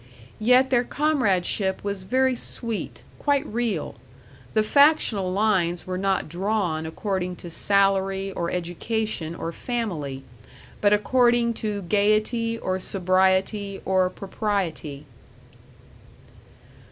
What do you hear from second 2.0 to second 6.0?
very sweet, quite real; the factional lines were